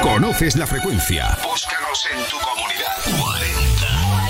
Conoces 0.00 0.56
la 0.56 0.66
frecuencia. 0.66 1.36
Búscanos 1.42 2.06
en 2.12 2.18
tu 2.28 2.38
comunidad. 2.38 2.96
40. 3.20 4.26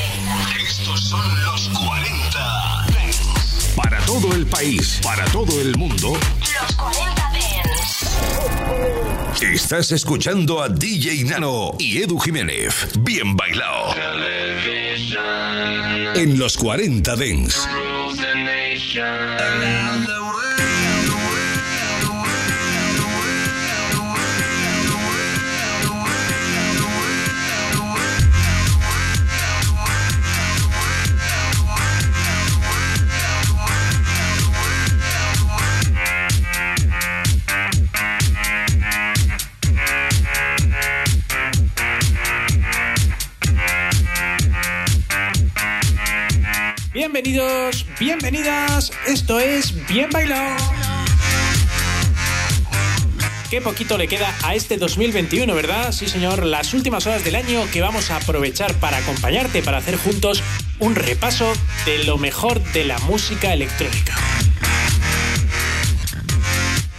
Estos 0.67 1.01
son 1.09 1.45
los 1.45 1.69
40. 1.69 2.87
Para 3.77 3.99
todo 4.01 4.35
el 4.35 4.47
país, 4.47 5.01
para 5.03 5.25
todo 5.27 5.61
el 5.61 5.77
mundo. 5.77 6.19
Los 6.61 6.77
40 6.77 7.33
Dents. 7.33 8.19
Estás 9.43 9.93
escuchando 9.93 10.63
a 10.63 10.69
DJ 10.69 11.25
Nano 11.25 11.73
y 11.79 12.03
Edu 12.03 12.19
Jiménez. 12.19 12.89
Bien 12.99 13.37
bailado. 13.37 13.95
En 16.15 16.39
los 16.39 16.57
40 16.57 17.17
Dents. 17.17 17.69
Bienvenidos, 47.03 47.85
bienvenidas, 47.99 48.93
esto 49.09 49.41
es 49.41 49.75
Bien 49.89 50.09
Bailado. 50.09 50.55
Qué 53.51 53.61
poquito 53.61 53.99
le 53.99 54.07
queda 54.07 54.33
a 54.45 54.55
este 54.55 54.77
2021, 54.77 55.53
¿verdad? 55.53 55.91
Sí, 55.91 56.07
señor, 56.07 56.47
las 56.47 56.75
últimas 56.75 57.05
horas 57.09 57.25
del 57.25 57.35
año 57.35 57.69
que 57.73 57.81
vamos 57.81 58.13
a 58.13 58.19
aprovechar 58.19 58.75
para 58.75 58.99
acompañarte, 58.99 59.65
para 59.65 59.79
hacer 59.79 59.97
juntos 59.97 60.45
un 60.79 60.95
repaso 60.95 61.53
de 61.87 62.05
lo 62.05 62.19
mejor 62.19 62.63
de 62.73 62.85
la 62.85 63.01
música 63.01 63.53
electrónica. 63.53 64.15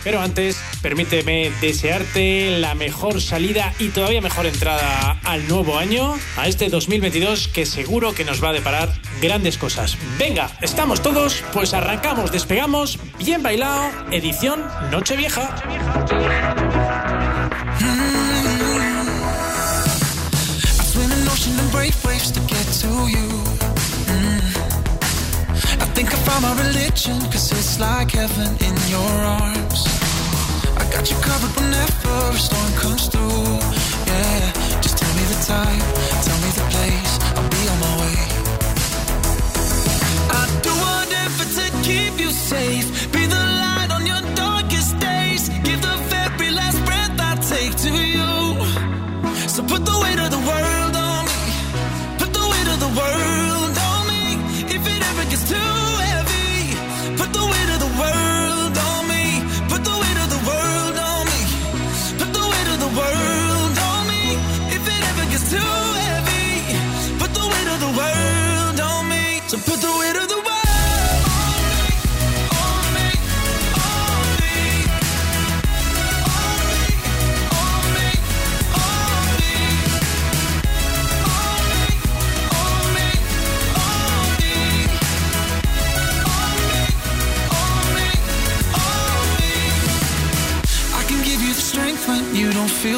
Pero 0.04 0.22
antes, 0.22 0.62
permíteme 0.82 1.52
desearte 1.62 2.60
la 2.60 2.76
mejor 2.76 3.22
salida 3.22 3.74
y 3.80 3.90
todavía 3.90 4.22
mejor 4.22 4.46
entrada 4.46 5.20
al 5.24 5.48
nuevo 5.48 5.78
año, 5.78 6.16
a 6.38 6.48
este 6.48 6.70
2022 6.70 7.48
que 7.48 7.66
seguro 7.66 8.14
que 8.14 8.26
nos 8.26 8.44
va 8.44 8.50
a 8.50 8.54
deparar 8.54 8.94
grandes 9.22 9.58
cosas. 9.58 9.98
Venga, 10.18 10.50
estamos 10.62 11.02
todos, 11.02 11.44
pues 11.54 11.74
arrancamos, 11.74 12.32
despegamos, 12.32 13.00
bien 13.18 13.42
bailado, 13.44 13.90
edición 14.12 14.64
Nochevieja. 14.92 15.56
I 21.86 22.72
swim 22.72 23.23
I 26.14 26.16
found 26.28 26.44
my 26.44 26.54
religion, 26.68 27.20
cause 27.32 27.52
it's 27.52 27.80
like 27.80 28.12
heaven 28.12 28.52
in 28.68 28.76
your 28.94 29.14
arms. 29.42 29.82
I 30.78 30.86
got 30.94 31.10
you 31.10 31.18
covered 31.18 31.54
whenever 31.60 32.14
a 32.30 32.38
storm 32.38 32.72
comes 32.74 33.08
through. 33.08 33.58
Yeah, 34.06 34.52
just 34.80 35.00
tell 35.00 35.14
me 35.18 35.24
the 35.34 35.40
time, 35.54 35.82
tell 36.26 36.40
me 36.46 36.50
the 36.60 36.66
place, 36.70 37.14
I'll 37.36 37.53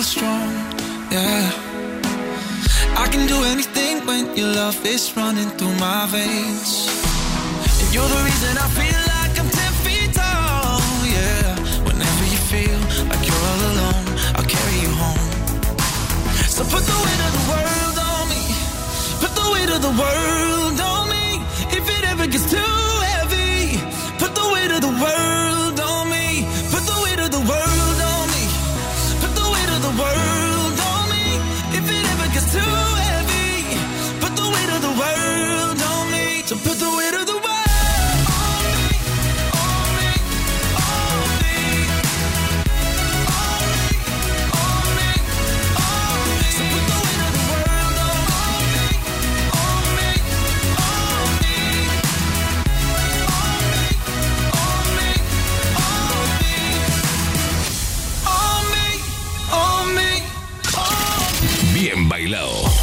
strong. 0.05 0.53
Yeah. 1.09 1.49
I 3.03 3.07
can 3.11 3.25
do 3.27 3.37
anything 3.53 4.05
when 4.05 4.23
your 4.37 4.51
love 4.53 4.77
is 4.85 5.03
running 5.17 5.49
through 5.57 5.75
my 5.87 6.05
veins. 6.13 6.71
And 7.81 7.89
you're 7.93 8.11
the 8.15 8.21
reason 8.29 8.53
I 8.65 8.67
feel 8.79 9.01
like 9.15 9.33
I'm 9.41 9.49
10 9.49 9.73
feet 9.83 10.11
tall. 10.13 10.79
Yeah. 11.17 11.47
Whenever 11.87 12.25
you 12.33 12.39
feel 12.53 12.79
like 13.09 13.23
you're 13.27 13.45
all 13.49 13.61
alone, 13.71 14.05
I'll 14.37 14.49
carry 14.55 14.77
you 14.85 14.93
home. 15.03 15.25
So 16.55 16.61
put 16.73 16.83
the 16.91 16.97
weight 17.05 17.21
of 17.27 17.31
the 17.37 17.45
world 17.51 17.97
on 18.09 18.23
me. 18.33 18.43
Put 19.23 19.33
the 19.41 19.47
weight 19.53 19.71
of 19.75 19.81
the 19.87 19.93
world 20.01 20.79
on 20.79 20.89
me. 20.89 20.94
en 61.95 62.09
Bailao. 62.09 62.74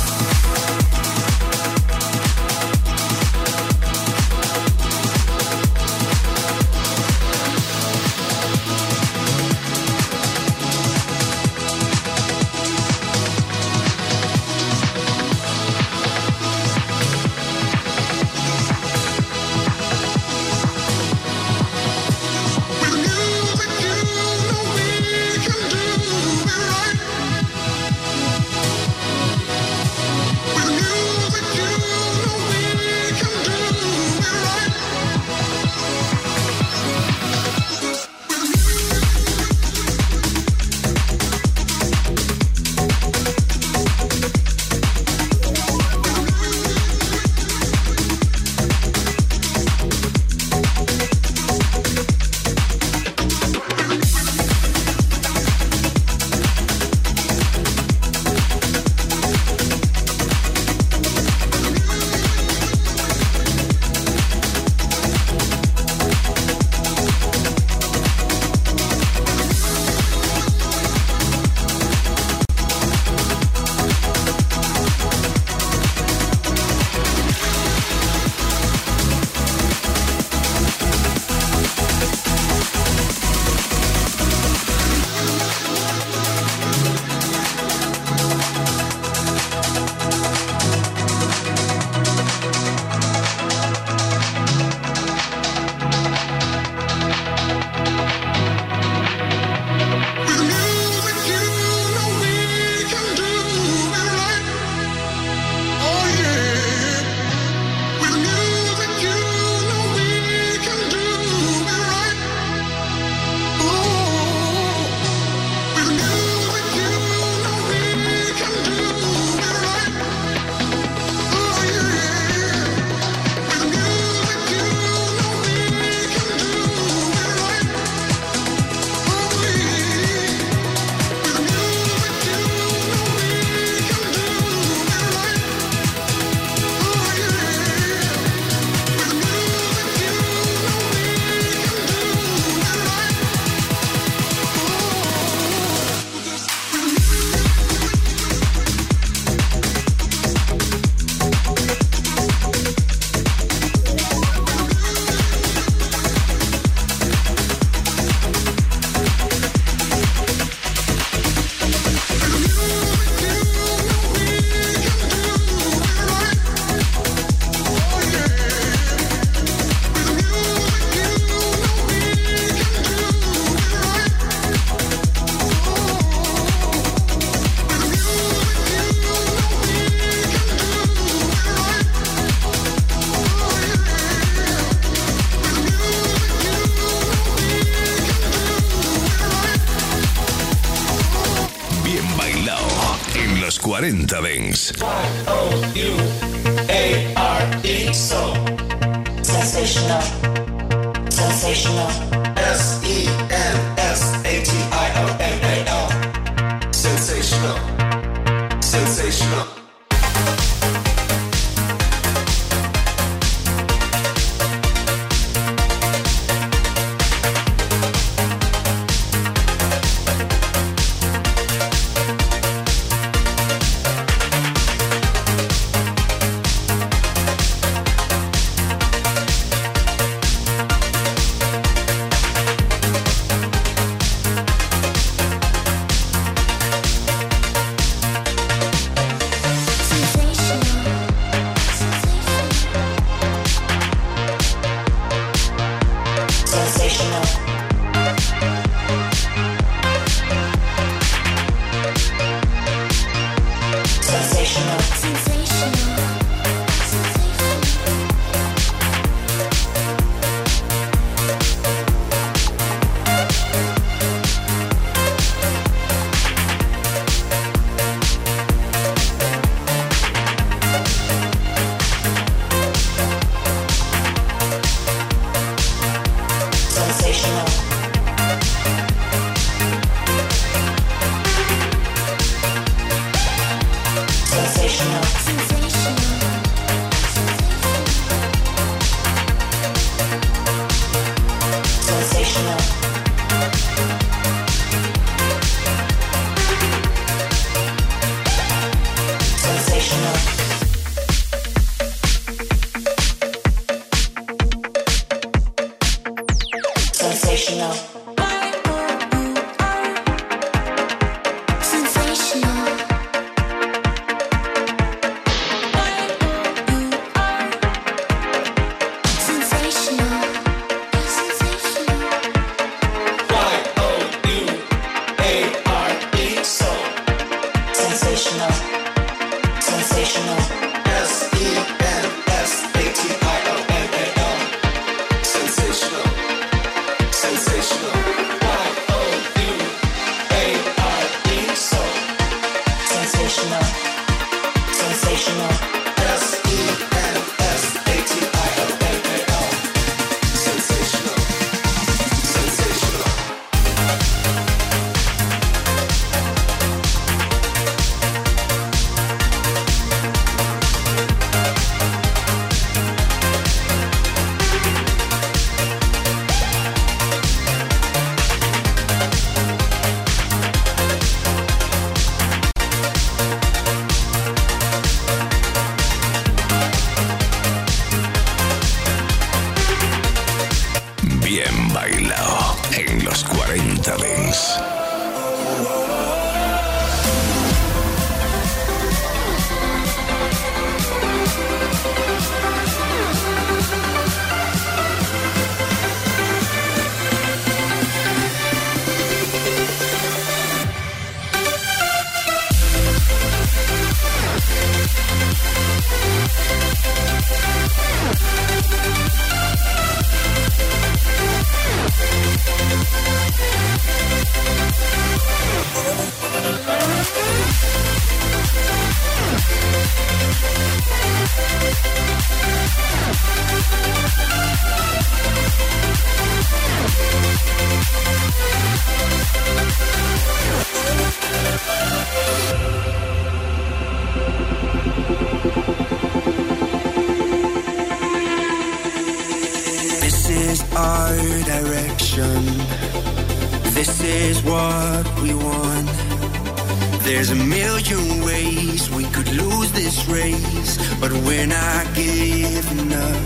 million 447.44 448.24
ways 448.24 448.90
we 448.90 449.04
could 449.04 449.28
lose 449.32 449.72
this 449.72 450.06
race, 450.08 450.78
but 451.00 451.12
we're 451.12 451.46
not 451.46 451.94
giving 451.94 452.92
up. 452.92 453.22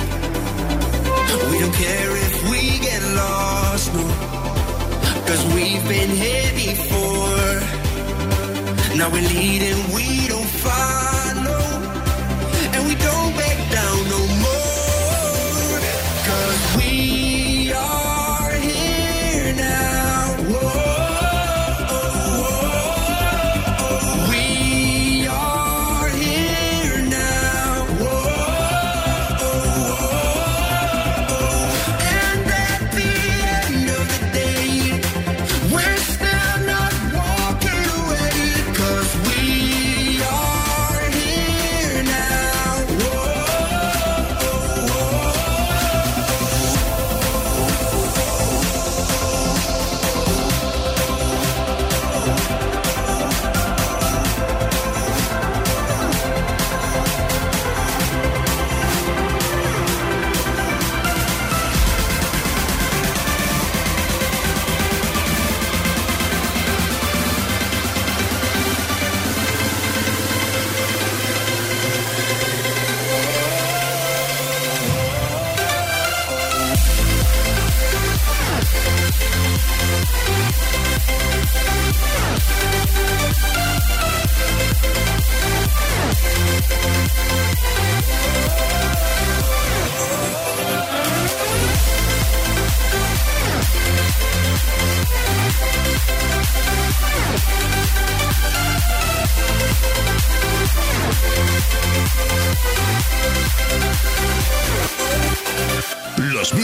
We 1.50 1.58
don't 1.58 1.75
care 1.75 2.11
if 2.28 2.50
we 2.50 2.78
get 2.78 3.02
lost, 3.14 3.94
no, 3.94 4.04
cause 5.26 5.44
we've 5.54 5.87
been 5.88 6.11
here 6.11 6.52
before. 6.54 7.61
Now 8.96 9.11
we're 9.11 9.28
leading, 9.28 9.78
we 9.94 10.28
don't 10.28 10.46
fight. 10.46 10.95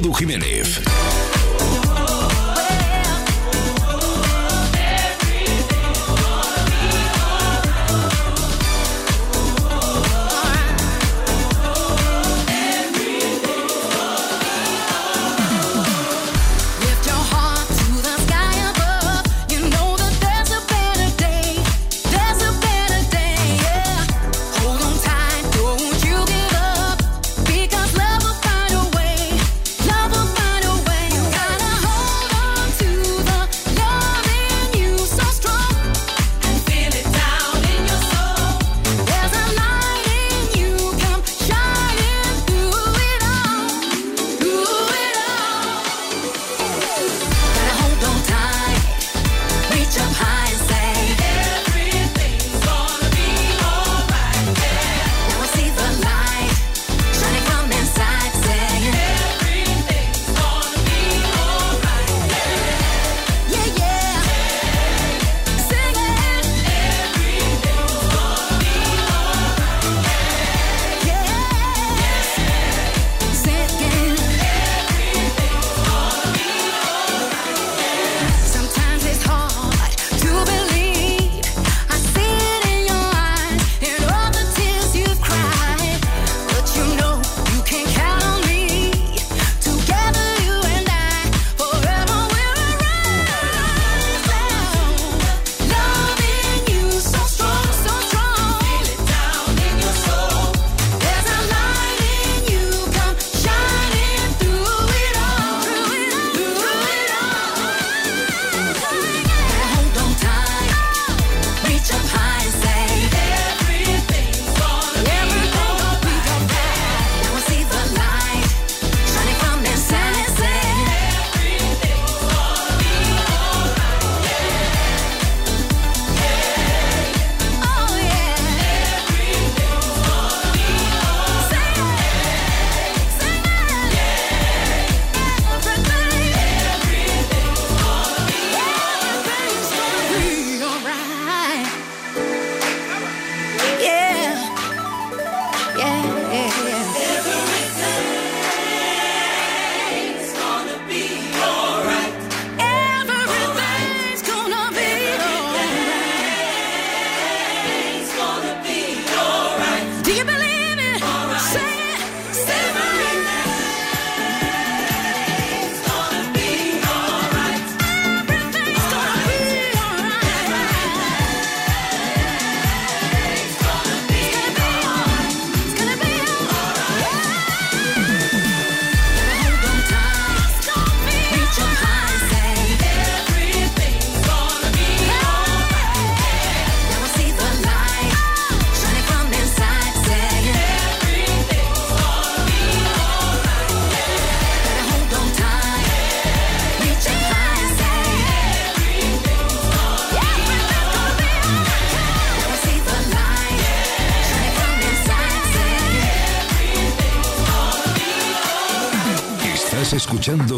Alfredo 0.00 0.14
Jiménez. 0.14 1.29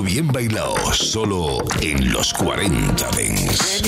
Bien 0.04 0.26
bailado, 0.26 0.76
solo 0.92 1.58
en 1.80 2.12
los 2.12 2.32
40 2.34 3.08
Dents. 3.16 3.80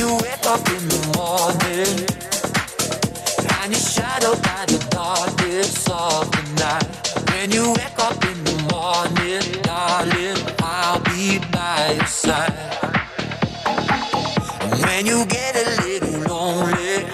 When 7.44 7.50
you 7.52 7.72
wake 7.72 7.98
up 7.98 8.24
in 8.24 8.44
the 8.44 8.54
morning, 8.72 9.62
darling, 9.62 10.38
I'll 10.62 10.98
be 11.00 11.38
by 11.52 11.94
your 11.96 12.06
side. 12.06 12.54
And 14.62 14.80
when 14.82 15.04
you 15.04 15.26
get 15.26 15.54
a 15.56 15.82
little 15.82 16.20
lonely 16.22 17.04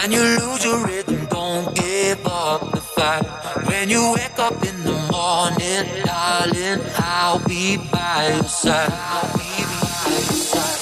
and 0.00 0.12
you 0.12 0.22
lose 0.22 0.64
your 0.64 0.86
rhythm, 0.86 1.26
don't 1.28 1.74
give 1.74 2.26
up 2.26 2.72
the 2.72 2.80
fight. 2.80 3.26
When 3.66 3.90
you 3.90 4.14
I'll 6.96 7.38
be 7.46 7.76
by 7.76 8.34
your 8.34 8.44
side. 8.44 8.90
I'll 8.92 9.38
be 9.38 9.64
by 9.64 10.10
your 10.10 10.22
side. 10.22 10.78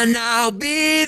And 0.00 0.16
I'll 0.16 0.52
be 0.52 1.07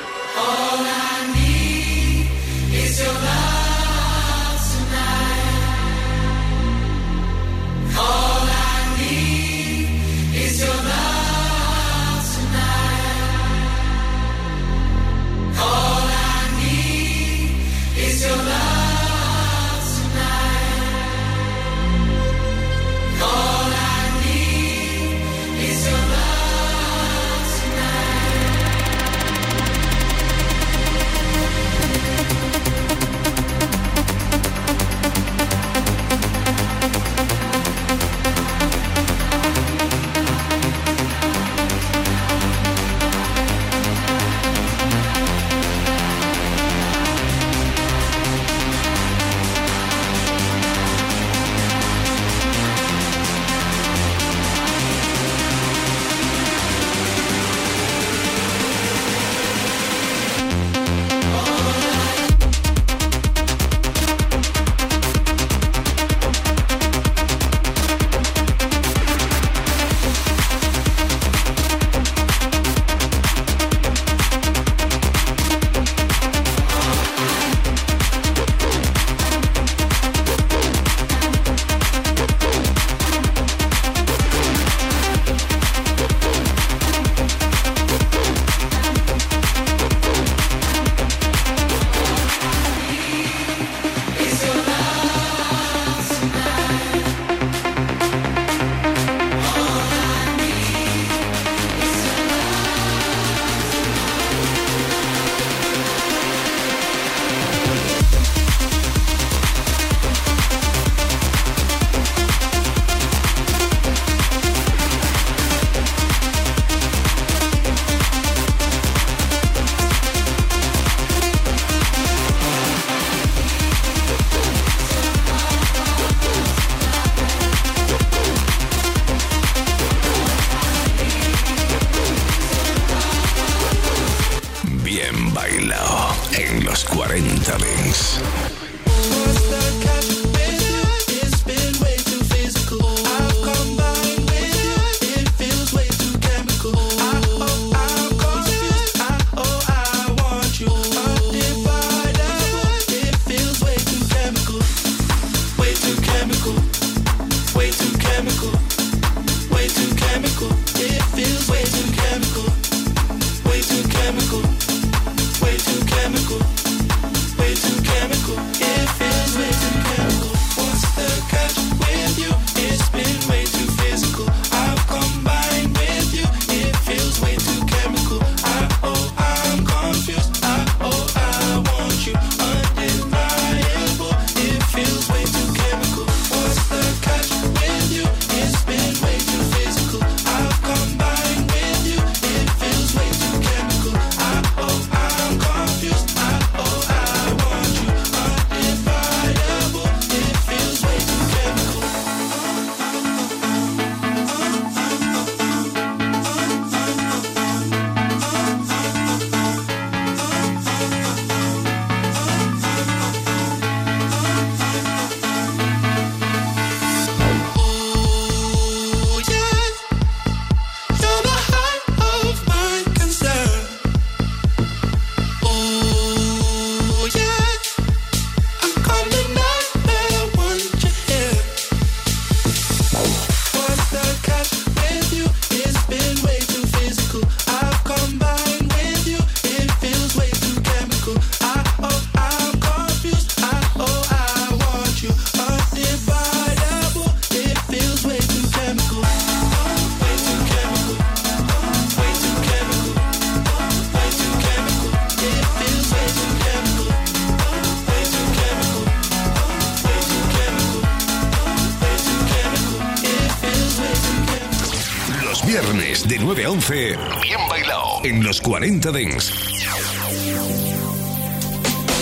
40 268.61 268.77
Dance. 268.91 269.31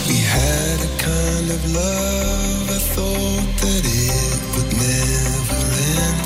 We 0.09 0.17
had 0.35 0.77
a 0.83 0.91
kind 0.99 1.47
of 1.55 1.61
love, 1.73 2.69
I 2.69 2.79
thought 2.95 3.47
that 3.61 3.83
it 3.87 4.41
would 4.51 4.71
never 4.75 5.61
end. 6.03 6.19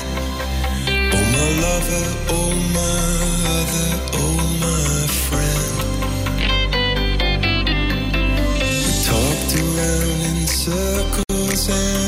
Oh, 1.13 1.21
my 1.33 1.47
lover, 1.61 2.05
oh, 2.33 2.51
my 2.73 2.97
other, 3.59 3.91
oh, 4.21 4.37
my 4.65 5.05
friend. 5.21 5.75
We 8.57 8.91
talked 9.05 9.53
around 9.61 10.19
in 10.31 10.39
circles 10.47 11.63
and 11.69 12.02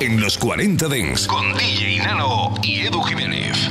en 0.00 0.20
los 0.20 0.38
40 0.38 0.88
Dents 0.88 1.26
con 1.26 1.52
DJ 1.54 1.98
Nano 1.98 2.54
y 2.62 2.86
Edu 2.86 3.02
Jiménez. 3.02 3.69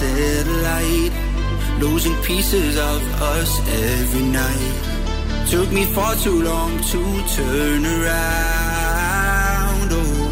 satellite. 0.00 1.12
Losing 1.80 2.16
pieces 2.22 2.76
of 2.76 3.00
us 3.34 3.50
every 3.94 4.26
night. 4.40 4.74
Took 5.50 5.70
me 5.72 5.84
far 5.96 6.14
too 6.16 6.42
long 6.42 6.72
to 6.92 7.00
turn 7.36 7.82
around, 7.96 9.88
oh. 10.02 10.28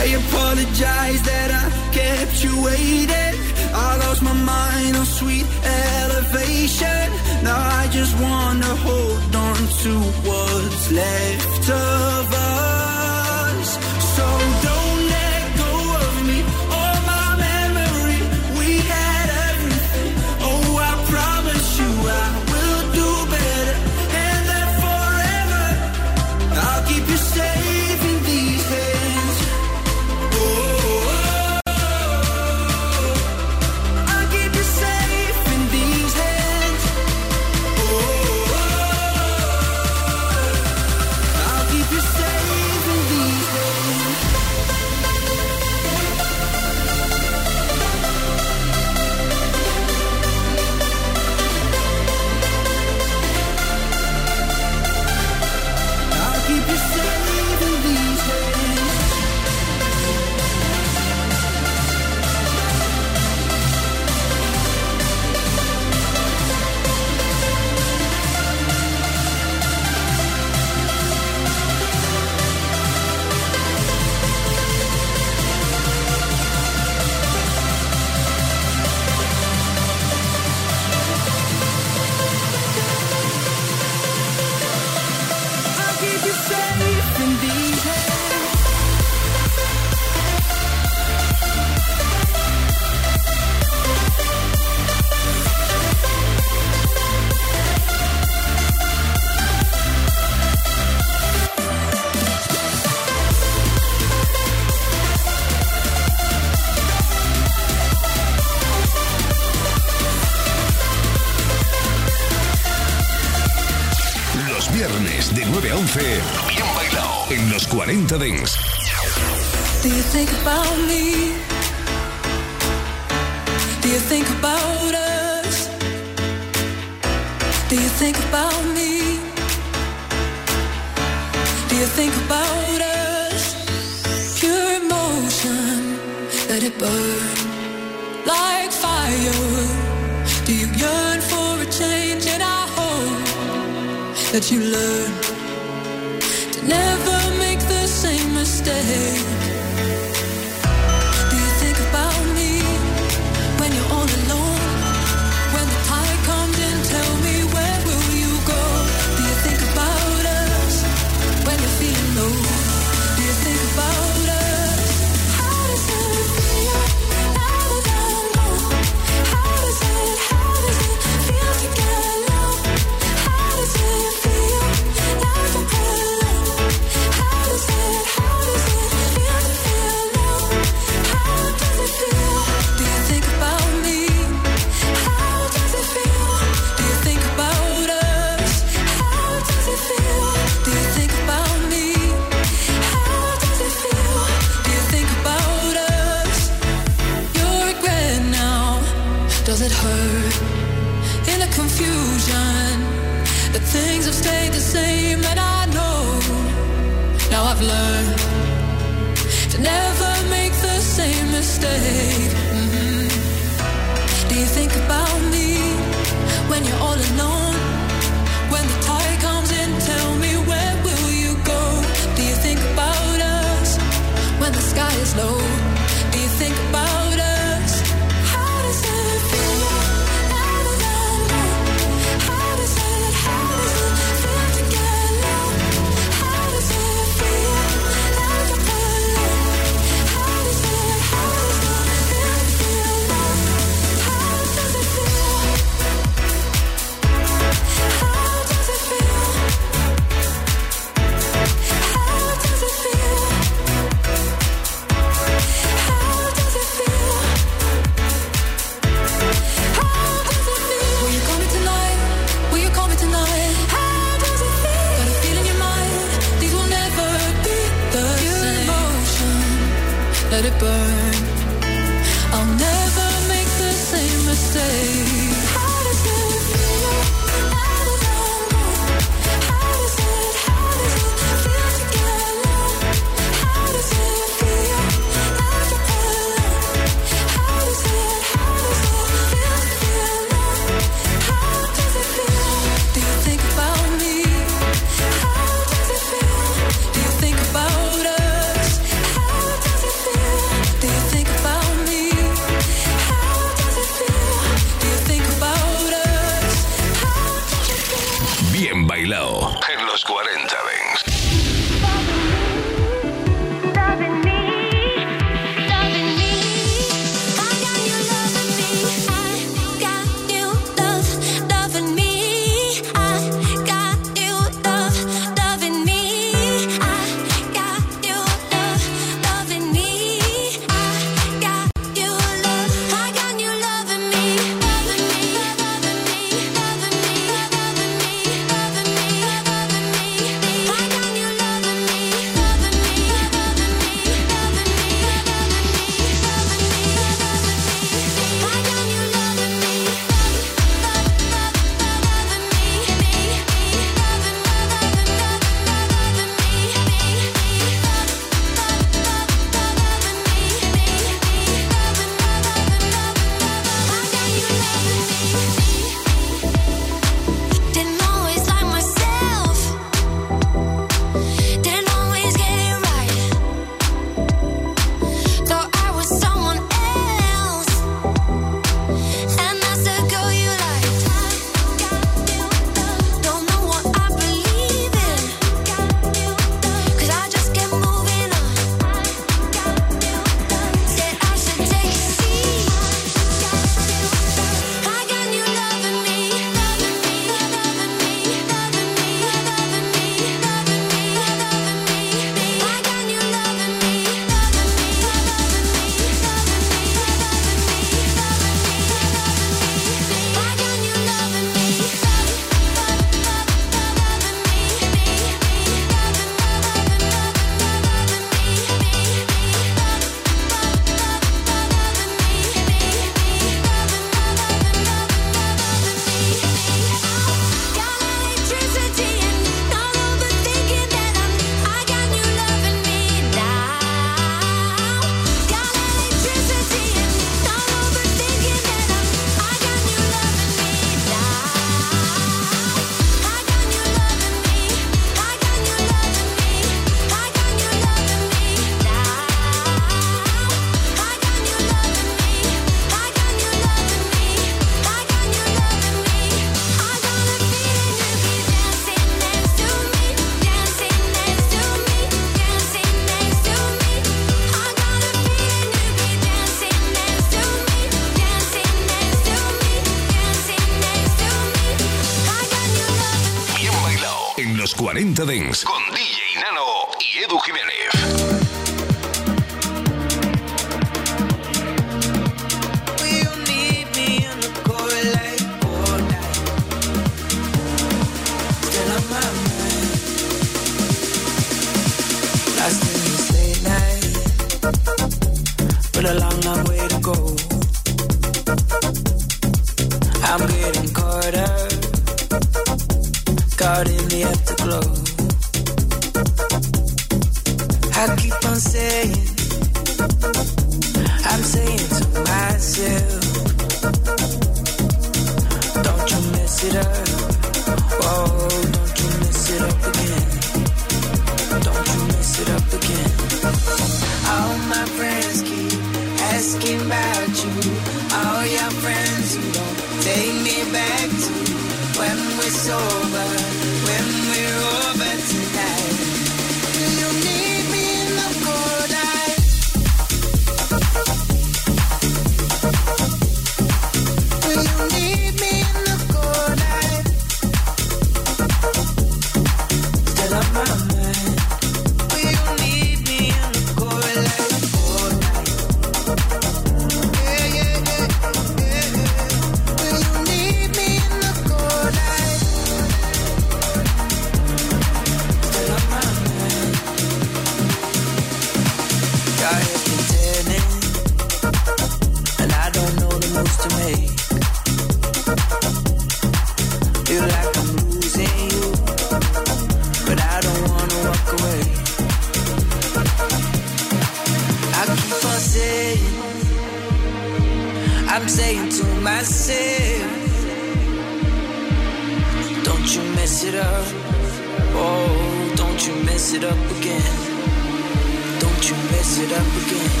I 0.00 0.02
apologize 0.22 1.20
that 1.30 1.50
I 1.62 1.66
kept 1.98 2.36
you 2.44 2.52
waiting. 2.68 3.34
I 3.74 3.88
lost 4.04 4.22
my 4.22 4.36
mind 4.54 4.96
on 4.96 5.06
sweet 5.20 5.46
elevation. 5.64 7.06
Now 7.46 7.60
I 7.80 7.88
just 7.98 8.14
wanna 8.26 8.72
hold 8.86 9.34
on 9.48 9.58
to 9.82 9.92
what's 10.26 10.84
left 10.92 11.70
of 11.70 12.32
us. 12.32 12.75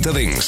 30 0.00 0.43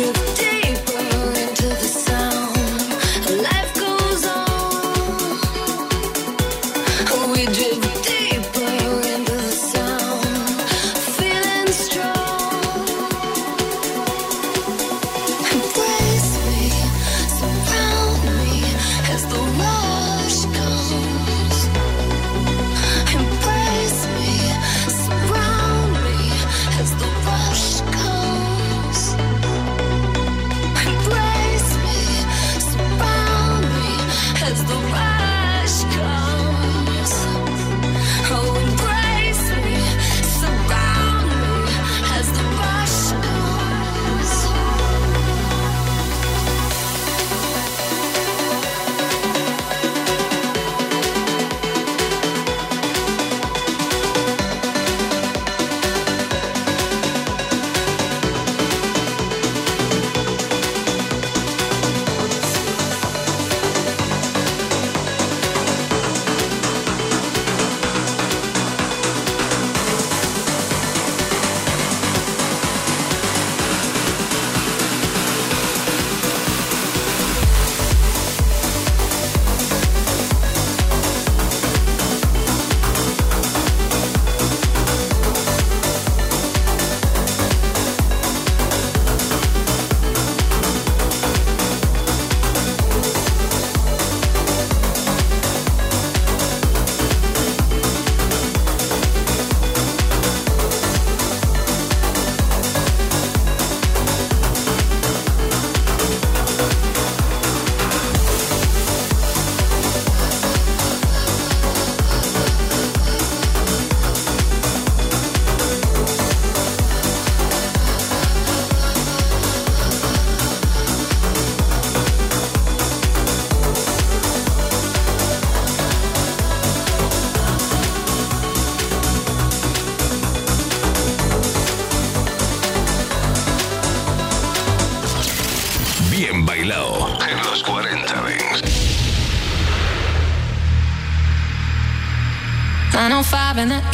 you. 0.00 0.39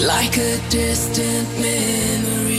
like 0.00 0.36
a 0.36 0.58
distant 0.70 1.48
memory. 1.58 2.58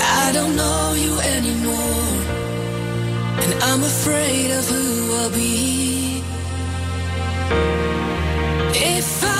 I 0.00 0.32
don't 0.32 0.56
know 0.56 0.94
you 0.94 1.18
anymore, 1.20 2.14
and 3.42 3.62
I'm 3.64 3.82
afraid 3.82 4.50
of 4.50 4.66
who 4.68 5.14
I'll 5.16 5.30
be. 5.30 6.22
If 8.72 9.24
I 9.24 9.39